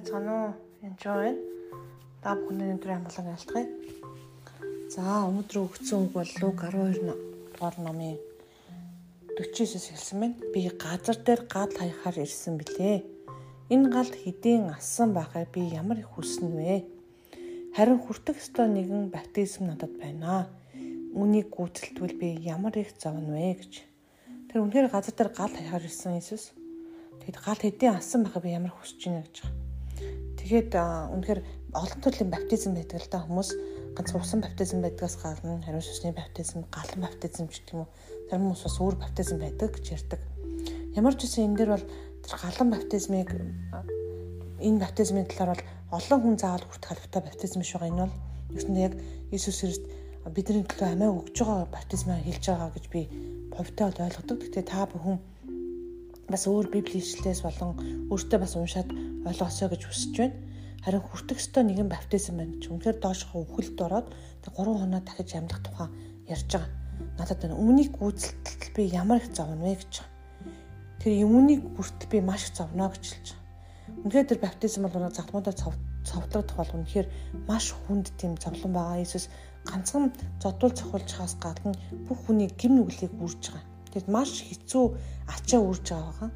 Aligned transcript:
байцгаана 0.00 0.32
уу? 0.32 0.52
Байна. 0.80 1.36
Та 2.22 2.34
бүхний 2.36 2.72
өнөөдрийн 2.72 3.04
амгалан 3.04 3.32
айлтгая. 3.36 3.66
За, 4.88 5.28
өнөөдөр 5.28 5.58
өгсөн 5.60 6.08
үг 6.08 6.12
бол 6.16 6.30
Луг 6.40 6.56
12 6.64 7.04
дугаар 7.52 7.76
номын 7.84 8.16
49-с 9.36 9.92
хэлсэн 9.92 10.20
байна. 10.20 10.36
Би 10.52 10.68
газар 10.72 11.16
дээр 11.20 11.44
гал 11.48 11.68
хаяхаар 11.68 12.16
ирсэн 12.24 12.56
билээ. 12.56 13.04
Энэ 13.68 13.92
гал 13.92 14.08
хэдийн 14.08 14.72
асан 14.72 15.12
байхыг 15.12 15.52
би 15.52 15.68
ямар 15.68 16.00
их 16.00 16.08
хүснэ 16.16 16.48
вэ? 16.48 16.76
Харин 17.76 18.00
хүртэх 18.00 18.40
ёстой 18.40 18.68
нэгэн 18.72 19.12
баптизм 19.12 19.68
надад 19.68 19.92
байна. 20.00 20.48
Үнийг 21.12 21.52
гүйцэлтвэл 21.52 22.16
би 22.16 22.40
ямар 22.40 22.72
их 22.76 22.96
зовно 22.96 23.36
вэ 23.36 23.60
гэж. 23.60 23.72
Тэр 24.48 24.64
үнэхээр 24.64 24.88
газар 24.88 25.14
дээр 25.14 25.30
гал 25.36 25.52
хаяхаар 25.52 25.84
ирсэн 25.84 26.16
Иесус. 26.16 26.52
Тэгэд 27.20 27.36
гал 27.36 27.60
хэдийн 27.60 27.94
асан 28.00 28.24
байхыг 28.24 28.42
би 28.42 28.56
ямар 28.56 28.72
хүсэж 28.74 29.00
байна 29.06 29.24
гэж. 29.28 29.59
Тэгээд 30.40 30.72
үнэхээр 30.72 31.40
олон 31.76 32.00
төрлийн 32.00 32.32
баптизм 32.32 32.72
байдаг 32.74 32.98
л 33.04 33.12
да 33.12 33.20
хүмүүс 33.20 33.50
ганц 33.94 34.10
усан 34.16 34.40
баптизм 34.40 34.80
байдгаас 34.80 35.20
гадна 35.20 35.60
хариу 35.60 35.84
сүсний 35.84 36.16
баптизм, 36.16 36.64
галан 36.72 37.00
баптизм 37.04 37.46
гэх 37.46 37.60
юм 37.76 37.84
уу. 37.84 37.88
Зарим 38.30 38.48
хүмүүс 38.48 38.64
бас 38.64 38.76
өөр 38.80 38.96
баптизм 38.96 39.36
байдаг 39.36 39.70
гэж 39.76 39.86
ярьдаг. 40.00 40.20
Ямар 40.96 41.14
ч 41.14 41.28
үсэн 41.28 41.52
энэ 41.52 41.58
дэр 41.60 41.70
бол 41.76 41.86
тэр 42.24 42.34
галан 42.40 42.68
баптизмыг 42.72 43.28
энэ 44.64 44.80
баптизмын 44.80 45.28
талаар 45.28 45.60
бол 45.60 46.00
олон 46.00 46.20
хүн 46.24 46.36
заавал 46.40 46.66
хүртэх 46.66 46.90
албатай 46.96 47.22
баптизм 47.28 47.60
биш 47.60 47.72
байгаа. 47.76 47.90
Энэ 47.92 48.02
бол 48.08 48.16
ерөөсөндөө 48.50 48.82
яг 48.88 48.94
Иесус 49.30 49.60
Христ 49.60 49.84
бидний 50.34 50.64
төлөө 50.66 50.88
амиа 50.94 51.10
өгж 51.14 51.36
байгаа 51.38 51.68
баптизмаа 51.70 52.18
хэлж 52.24 52.44
байгаа 52.48 52.70
гэж 52.74 52.84
би 52.90 53.00
говьтой 53.54 53.84
бол 53.86 54.04
ойлгодог. 54.06 54.36
Гэхдээ 54.40 54.64
та 54.66 54.86
бүхэн 54.90 55.18
бас 56.30 56.46
өөр 56.46 56.70
библийн 56.70 57.02
ишлээс 57.02 57.42
болон 57.42 57.74
өөртөө 58.08 58.38
бас 58.40 58.54
уншаад 58.54 58.88
ойлгосоо 59.26 59.68
гэж 59.70 59.82
хүсэж 59.84 60.14
байна. 60.16 60.36
Харин 60.80 61.02
хүртэх 61.04 61.42
ёстой 61.42 61.62
нэгэн 61.66 61.90
баптизм 61.90 62.38
байна 62.38 62.54
гэж. 62.54 62.70
Үнэхээр 62.70 62.98
доошхоо 63.02 63.44
үхэлд 63.44 63.78
ороод 63.82 64.08
тэг 64.40 64.52
3 64.54 64.80
хоноо 64.80 65.00
дахиж 65.02 65.30
амьдах 65.34 65.60
тухай 65.60 65.88
ярьж 66.30 66.50
байгаа. 66.54 66.70
Надад 67.18 67.44
энэ 67.44 67.58
өмнөний 67.58 67.88
гүйцэлтэл 67.90 68.72
би 68.76 68.82
ямар 68.94 69.20
их 69.20 69.28
зовно 69.34 69.60
вэ 69.60 69.76
гэж. 69.76 69.92
Тэр 71.02 71.12
өмнөний 71.26 71.58
хүртэл 71.60 72.08
би 72.08 72.18
маш 72.24 72.48
их 72.48 72.56
зовно 72.56 72.88
гэж 72.88 73.04
хэлж 73.10 73.28
байгаа. 73.34 74.02
Үнэхээр 74.06 74.28
тэр 74.30 74.40
баптизм 74.40 74.82
бол 74.86 75.10
загтмуудаа 75.10 75.54
цовдлогдох 76.08 76.56
бол 76.56 76.76
үнэхээр 76.80 77.08
маш 77.50 77.74
хүнд 77.74 78.06
тийм 78.16 78.38
зовлон 78.40 78.72
байгаа. 78.72 79.02
Иесус 79.02 79.28
ганцхан 79.68 80.14
зодуул 80.40 80.72
цохолж 80.72 81.10
хаас 81.12 81.34
гадна 81.36 81.76
бүх 82.08 82.18
хүний 82.24 82.48
гим 82.56 82.80
нүглийг 82.80 83.12
үрж 83.20 83.52
байгаа 83.52 83.69
Тэгэд 83.90 84.08
маш 84.08 84.46
хэцүү 84.46 84.84
ачаа 85.26 85.60
үрж 85.60 85.86
байгаа. 85.90 86.30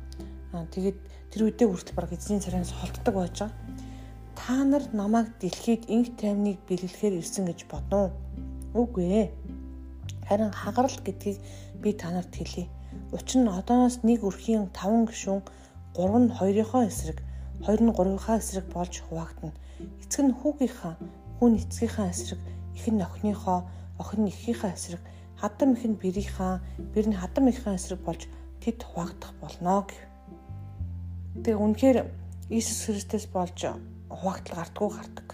Аа 0.55 0.67
тэгээд 0.75 0.99
тэр 1.31 1.41
үедээ 1.47 1.69
хүртэл 1.71 1.99
баг 1.99 2.11
эзний 2.11 2.43
цараас 2.43 2.75
холддог 2.75 3.15
байж 3.15 3.37
байгаа. 3.43 3.55
Та 4.35 4.55
нар 4.67 4.85
намайг 4.93 5.31
дэлхийд 5.39 5.87
инх 5.87 6.19
тайвныг 6.19 6.59
бэлгэлэхээр 6.67 7.19
ирсэн 7.23 7.47
гэж 7.47 7.71
бодов. 7.71 8.11
Үгүй 8.75 9.07
ээ. 9.23 9.27
Харин 10.27 10.51
хагарал 10.51 10.99
гэдгийг 11.07 11.39
би 11.83 11.91
та 11.95 12.11
нарт 12.11 12.35
хэлье. 12.35 12.67
Учир 13.15 13.43
нь 13.43 13.51
одооноос 13.51 14.03
нэг 14.03 14.27
өрхийн 14.27 14.75
5 14.75 15.07
гишүүн 15.11 15.43
3 15.95 16.27
нь 16.27 16.31
2-ынхоо 16.35 16.83
эсрэг, 16.91 17.23
2 17.63 17.87
нь 17.87 17.95
3-ынхаа 17.95 18.43
эсрэг 18.43 18.67
болж 18.75 18.99
хуваагдана. 19.07 19.55
Эцэг 20.03 20.27
нь 20.27 20.35
хүүгийнхаа, 20.35 20.99
хүн 21.39 21.53
эцгийнхаа 21.63 22.11
эсрэг, 22.11 22.41
их 22.75 22.87
нь 22.91 22.99
охиныхоо, 22.99 23.63
охин 24.03 24.27
эхийнхаа 24.27 24.75
эсрэг, 24.75 24.99
хадам 25.45 25.77
их 25.77 25.85
нь 25.85 26.01
бэрийнхаа, 26.01 26.65
бэр 26.97 27.13
нь 27.13 27.21
хадам 27.21 27.53
ихаа 27.53 27.77
эсрэг 27.77 28.01
болж 28.01 28.25
тэд 28.65 28.81
хуваагдах 28.81 29.37
болно 29.45 29.85
гэв. 29.85 30.01
Тэгээ 31.45 31.61
үнэхээр 31.61 31.99
Иесус 32.49 32.89
Христос 32.89 33.29
болж 33.29 33.61
хуваагдал 34.09 34.57
гартгүй 34.57 34.89
гардаг. 34.89 35.29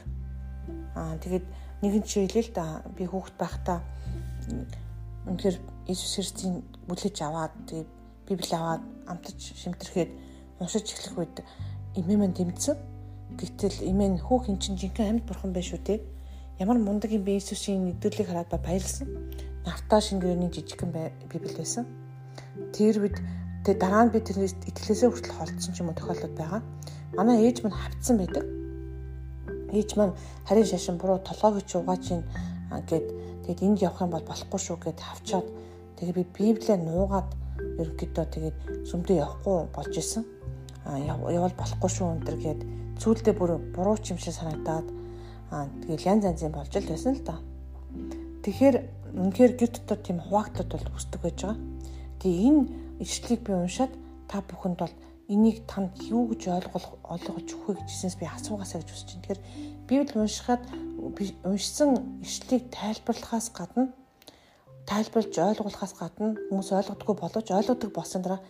Аа 0.98 1.14
тэгээд 1.22 1.46
нэгэн 1.86 2.02
жишээлэл 2.02 2.50
да 2.50 2.82
би 2.98 3.06
хүүхэд 3.06 3.36
байхдаа 3.38 3.78
үнэхээр 5.30 5.56
Иесус 5.86 6.18
Христийн 6.18 6.66
бүлэж 6.90 7.16
аваад 7.22 7.54
тэгээд 7.70 7.90
Библи 8.26 8.54
аваад 8.58 8.82
амтаж 9.06 9.38
шимтэрхэд 9.38 10.10
уншиж 10.58 10.90
эхлэх 10.90 11.22
үед 11.22 11.36
эмээмэн 11.94 12.34
тэмцэн. 12.34 12.74
Гэтэл 13.38 13.86
эмээ 13.86 14.18
нь 14.18 14.22
хүүхэн 14.26 14.58
чинь 14.58 14.74
жинхэнэ 14.74 15.22
амьд 15.22 15.24
бурхан 15.30 15.54
байх 15.54 15.70
шүү 15.70 15.78
те. 15.86 16.02
Ямар 16.58 16.82
мундаг 16.82 17.14
юм 17.14 17.22
бэ 17.22 17.38
Иесусийн 17.38 17.86
нэвтрүүлгийг 17.86 18.26
хараад 18.26 18.50
баярлсан 18.58 19.06
Навтаа 19.66 20.00
шингэрний 20.00 20.50
жижигхэн 20.50 20.90
библ 21.28 21.52
байсан. 21.56 21.84
Тэр 22.72 22.96
үед 23.04 23.16
тэгээ 23.64 23.80
дараа 23.80 24.04
нь 24.08 24.12
би 24.14 24.20
тэрнээс 24.24 24.56
итгэлээсээ 24.72 25.08
хүртэл 25.12 25.36
холдсон 25.36 25.72
ч 25.74 25.84
юм 25.84 25.92
уу 25.92 25.98
тохиолдод 26.00 26.34
байгаа. 26.36 26.62
Манай 27.12 27.44
ээж 27.44 27.60
минь 27.60 27.76
хавцсан 27.76 28.16
байдаг. 28.16 28.44
Ээж 29.68 29.90
маань 30.00 30.16
харин 30.48 30.64
шашин 30.64 30.96
буруу 30.96 31.20
толгойг 31.20 31.66
ч 31.68 31.76
угааж 31.76 32.04
ийн 32.08 32.24
гэд 32.88 33.06
тэгэд 33.44 33.60
энд 33.66 33.78
явах 33.84 34.00
юм 34.00 34.10
бол 34.16 34.24
болохгүй 34.24 34.60
шүү 34.64 34.76
гэд 34.80 34.98
хавчаад 35.00 35.46
тэгээ 36.00 36.16
би 36.16 36.24
библиэ 36.56 36.76
нуугаад 36.80 37.28
ерөнхийдөө 37.80 38.26
тэгээд 38.32 38.56
сүмдөө 38.88 39.16
явахгүй 39.20 39.56
болж 39.76 39.94
исэн. 39.98 40.24
А 40.88 40.96
явал 40.96 41.54
болохгүй 41.60 41.90
шүү 41.92 42.06
өнтер 42.16 42.36
гэд 42.40 42.60
цүүлдээ 43.00 43.34
бүр 43.36 43.60
буруу 43.76 43.96
ч 44.00 44.16
юм 44.16 44.18
шиг 44.18 44.34
санагдаад 44.36 44.86
аа 45.52 45.68
тэгээд 45.84 46.06
янз 46.08 46.24
янзын 46.24 46.52
болж 46.56 46.72
л 46.72 46.88
байсан 46.88 47.12
л 47.16 47.24
да. 47.26 47.36
Тэгэхээр 48.40 48.76
үнэхээр 49.20 49.52
гэр 49.60 49.70
дотор 49.76 50.00
тийм 50.00 50.18
хуваагдтууд 50.24 50.70
бол 50.72 50.94
үүсдэг 50.96 51.20
байж 51.20 51.38
байгаа. 51.44 51.60
Тэгээ 52.20 52.46
энэ 52.48 52.62
ишлэлийг 53.04 53.40
би 53.44 53.52
уншаад 53.52 53.92
та 54.28 54.40
бүхэнд 54.40 54.78
бол 54.80 54.94
энийг 55.28 55.62
танд 55.70 55.94
юу 56.08 56.32
гэж 56.32 56.42
ойлгох 56.48 56.86
ойлгож 57.04 57.48
өгөх 57.54 57.78
гэжсэнс 57.84 58.16
би 58.16 58.26
асуугаасаа 58.26 58.80
гэж 58.80 58.90
хүсэж 58.90 59.08
байна. 59.10 59.22
Тэгэхээр 59.22 59.40
Библи 59.86 60.18
уншихад 60.18 60.62
уншсан 61.44 61.90
ишлэлийг 62.24 62.72
тайлбарлахаас 62.74 63.48
гадна 63.54 63.92
тайлбарлаж 64.90 65.36
ойлгуулахаас 65.38 65.94
гадна 66.00 66.34
хүмүүс 66.48 66.70
ойлгодгүй 66.74 67.14
боловч 67.20 67.48
ойлгодог 67.54 67.90
болсон 67.94 68.22
дараа 68.24 68.40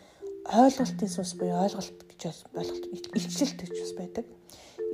ойлголтын 0.48 1.10
сүнс 1.10 1.36
буюу 1.36 1.60
ойлголт 1.66 2.00
гэж 2.08 2.20
ойлголт 2.56 2.84
илчлэлт 3.12 3.58
гэж 3.60 3.76
бас 3.76 3.92
байдаг. 3.98 4.24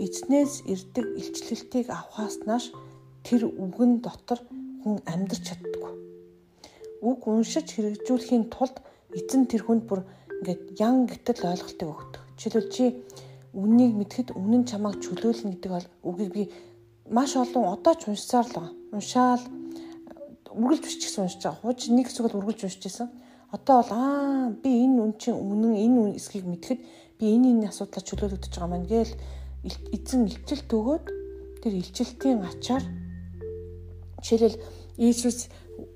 Эзнээс 0.02 0.66
ирдэг 0.66 1.06
илчлэлтийг 1.20 1.86
авахаас 1.92 2.42
нааш 2.48 2.74
тэр 3.22 3.46
үгэн 3.46 4.02
дотор 4.02 4.42
хүн 4.86 5.02
амьдрч 5.02 5.42
чаддгүй. 5.50 5.92
Үг 7.02 7.26
уншиж 7.26 7.74
хэрэгжүүлэхийн 7.74 8.46
тулд 8.54 8.78
эзэн 9.10 9.50
тэр 9.50 9.66
хүнд 9.66 9.82
бүр 9.90 10.06
ингээд 10.46 10.78
ян 10.78 11.10
гэтэл 11.10 11.42
ойлголтыг 11.42 11.90
өгдөг. 11.90 12.22
Жишээлбэл 12.38 12.70
чи 12.70 12.84
үннийг 13.50 13.98
мэдхэд 13.98 14.38
үнэн 14.38 14.62
чамайг 14.62 15.02
чөлөөлнө 15.02 15.58
гэдэг 15.58 15.72
бол 15.74 15.88
үгийг 16.06 16.30
би 16.30 16.42
маш 17.10 17.34
олон 17.34 17.74
одоо 17.74 17.98
ч 17.98 18.06
уншсаар 18.06 18.46
л 18.46 18.54
байгаа. 18.54 18.74
Уншаал 18.94 19.42
үргэлж 20.54 21.02
гэсэн 21.02 21.26
уншиж 21.26 21.42
байгаа. 21.42 21.58
Хууч 21.66 21.80
нэг 21.90 22.06
хэсэг 22.06 22.22
бол 22.22 22.38
үргэлж 22.46 22.60
уншиж 22.70 22.82
байсан. 22.86 23.10
Одоо 23.50 23.82
бол 23.82 23.90
аа 23.90 24.54
би 24.54 24.70
энэ 24.86 25.02
үн 25.02 25.12
чинь 25.18 25.34
үнэн 25.34 25.74
энэ 25.82 25.98
үн 25.98 26.10
эсхийг 26.14 26.46
мэдхэд 26.46 26.78
би 27.18 27.24
энэ 27.34 27.58
энэ 27.58 27.68
асуудлаа 27.74 28.06
чөлөөлөгдөж 28.06 28.54
байгаа 28.54 28.70
маань 28.70 28.86
гээл 28.86 29.14
эзэн 29.66 30.30
илчилт 30.30 30.70
өгөөд 30.70 31.04
тэр 31.62 31.72
илчилтийн 31.74 32.46
ачаар 32.46 32.86
Жишээлбэл 34.22 34.60
Иесус 34.96 35.48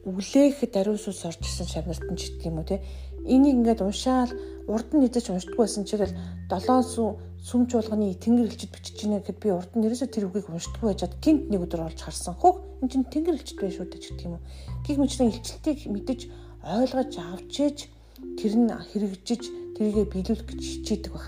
үглээхэд 0.04 0.76
ариун 0.76 1.00
сүнс 1.00 1.24
орж 1.24 1.40
исэн 1.40 1.68
шавнарт 1.68 2.04
нь 2.04 2.18
ч 2.20 2.36
гэх 2.36 2.52
юм 2.52 2.60
уу 2.60 2.68
те. 2.68 2.84
Энийг 3.24 3.56
ингээд 3.64 3.80
уншаал 3.80 4.32
урд 4.68 4.92
нь 4.92 5.04
эзэж 5.08 5.32
уншдаггүй 5.32 5.64
байсан 5.64 5.84
чирэл 5.88 6.12
долоон 6.52 6.84
сүм 6.84 7.08
сүм 7.40 7.64
чуулганы 7.68 8.12
тэнгэр 8.20 8.48
элчид 8.52 8.72
бичиж 8.72 8.96
гинэ 9.00 9.24
гэхэд 9.24 9.38
би 9.40 9.48
урд 9.56 9.72
нь 9.72 9.84
ерөөсө 9.88 10.12
тэр 10.12 10.28
үгийг 10.28 10.52
уншдаггүй 10.52 10.88
байжгаад 10.92 11.14
гинт 11.24 11.44
нэг 11.48 11.60
өдөр 11.64 11.88
олж 11.88 12.00
харсан. 12.04 12.36
Хөх 12.36 12.60
эн 12.84 12.88
чинь 12.92 13.08
тэнгэр 13.08 13.40
элчид 13.40 13.56
байх 13.60 13.72
шүү 13.72 13.88
дээ 13.88 14.00
гэх 14.04 14.24
юм 14.28 14.36
уу. 14.36 14.44
Гэх 14.84 14.96
мэтлэн 15.00 15.32
илчилтийг 15.32 15.78
мэдэж 15.88 16.20
ойлгож 16.60 17.12
авчиж 17.16 17.76
тэр 18.36 18.52
нь 18.60 18.68
хэрэгжиж 18.68 19.42
тэрийгэ 19.80 20.04
биелүүлэх 20.12 20.44
гэж 20.44 20.60
хичээдэг 20.60 21.12
баг. 21.12 21.26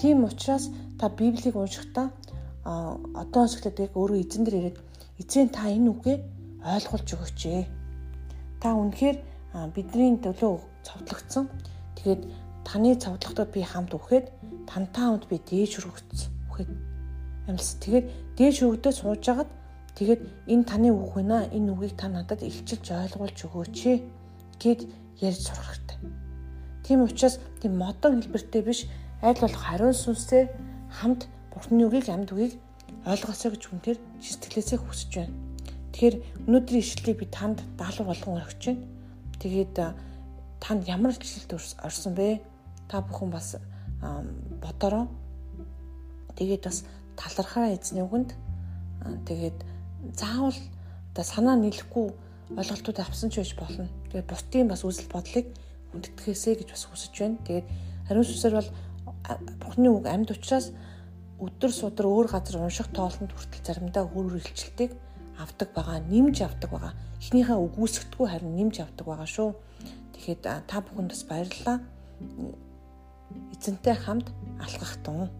Тийм 0.00 0.24
учраас 0.24 0.72
та 0.96 1.12
Библийг 1.12 1.56
уншихдаа 1.56 2.08
а 2.64 2.96
одоос 3.20 3.56
эхлээд 3.60 3.84
яг 3.84 3.92
өөрөө 3.96 4.20
эзэн 4.24 4.44
дээр 4.44 4.56
ирээд 4.60 4.78
эзэн 5.20 5.48
та 5.52 5.68
энэ 5.68 5.92
үгээ 5.92 6.16
ойлгуулж 6.64 7.08
өгөөч 7.12 7.40
ээ. 7.52 7.64
Та 8.60 8.72
үнэхээр 8.72 9.16
бидний 9.76 10.16
төлөө 10.16 10.54
цовдлогдсон. 10.84 11.44
Тэгээд 12.00 12.22
таны 12.64 12.96
цовдлогдод 12.96 13.52
би 13.52 13.60
хамт 13.60 13.92
үхээд 13.92 14.26
тантай 14.64 15.04
хамт 15.04 15.28
би 15.28 15.36
дээж 15.36 15.84
хүргэсэн. 15.84 16.32
Үхээд 16.48 16.70
амьлс. 17.48 17.76
Тэгээд 17.84 18.06
дээж 18.36 18.56
хүргдөө 18.64 18.92
сууж 18.96 19.24
агаад 19.28 19.50
тэгээд 19.96 20.20
энэ 20.48 20.64
таны 20.64 20.88
үг 20.88 21.12
байна. 21.16 21.44
Энэ 21.52 21.72
үгийг 21.76 21.94
та 22.00 22.08
надад 22.08 22.40
илчилж 22.40 22.84
ойлгуулж 22.88 23.38
өгөөч 23.44 23.78
ээ 23.92 23.98
гэд 24.60 24.80
ярьж 25.20 25.40
сурах 25.44 25.68
хэрэгтэй. 25.76 25.98
Тийм 26.84 27.04
учраас 27.04 27.36
тийм 27.60 27.76
модон 27.76 28.20
хэлбэртэй 28.20 28.62
биш 28.64 28.88
аль 29.20 29.36
болох 29.40 29.60
хариун 29.60 29.96
сүнсээр 29.96 30.48
хамт 30.88 31.28
Бурхны 31.50 31.84
үгийг 31.88 32.08
амьд 32.08 32.32
үгийг 32.32 32.54
ойлгосоо 33.06 33.50
гэж 33.54 33.62
хүн 33.68 33.80
тэр 33.80 33.98
сэтгэлээсээ 34.20 34.78
хүсэж 34.80 35.10
байна. 35.16 35.36
Тэгэхээр 35.92 36.16
өнөөдрийн 36.48 36.84
ишлэлийг 36.84 37.18
би 37.20 37.26
танд 37.30 37.58
даалга 37.80 38.04
болгон 38.04 38.40
өргөж 38.40 38.60
байна. 38.66 38.84
Тэгээд 39.40 39.74
танд 40.60 40.82
ямар 40.88 41.16
ишлэлд 41.16 41.56
орсон 41.84 42.14
бэ? 42.14 42.40
Та 42.88 43.00
бүхэн 43.00 43.30
бас 43.30 43.56
бодороо 44.60 45.08
Тэгээд 46.40 46.64
бас 46.64 46.88
талархаа 47.20 47.76
эзний 47.76 48.00
үгэнд 48.00 48.32
тэгээд 49.28 49.58
заавал 50.16 50.56
та 51.12 51.20
санаа 51.20 51.52
нийлэхгүй 51.60 52.16
ойлголтууд 52.56 52.96
авсан 52.96 53.28
ч 53.28 53.44
байж 53.44 53.52
болно. 53.60 53.92
Тэгээд 54.08 54.24
бусдын 54.24 54.64
бас 54.72 54.80
үзэл 54.80 55.12
бодлыг 55.12 55.52
хүндэтгэхээсэ 55.92 56.64
гэж 56.64 56.68
бас 56.72 56.88
хүсэж 56.88 57.12
байна. 57.12 57.44
Тэгээд 57.44 57.66
ариун 58.08 58.24
сүсэр 58.24 58.56
бол 58.56 58.70
Бурхны 59.60 59.88
үг 59.92 60.08
амьд 60.08 60.32
учраас 60.32 60.72
өдөр 61.40 61.72
судар 61.72 62.06
өөр 62.06 62.28
газар 62.28 62.60
унших 62.60 62.92
тоолтонд 62.92 63.32
хүртэл 63.32 63.64
заримдаа 63.64 64.04
өөр 64.04 64.36
илчлэлтийг 64.40 64.92
авдаг 65.40 65.68
байгаа, 65.72 65.98
нэмж 66.04 66.36
авдаг 66.44 66.70
байгаа. 66.70 66.92
Эхнийхээ 67.20 67.56
үгүйсгдэггүй 67.56 68.26
харин 68.28 68.56
нэмж 68.60 68.76
авдаг 68.84 69.06
байгаа 69.08 69.28
шүү. 69.28 69.50
Тэгэхэд 70.12 70.42
та 70.68 70.76
бүхэнд 70.84 71.10
бас 71.16 71.24
баярлалаа. 71.24 71.76
Эзэнтэй 73.56 73.96
хамт 73.96 74.28
алхах 74.60 74.94
тун. 75.00 75.32